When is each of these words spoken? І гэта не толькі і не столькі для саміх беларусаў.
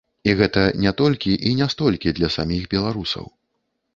І 0.29 0.33
гэта 0.37 0.61
не 0.85 0.93
толькі 1.01 1.35
і 1.51 1.51
не 1.59 1.67
столькі 1.75 2.15
для 2.21 2.29
саміх 2.37 2.63
беларусаў. 2.75 3.25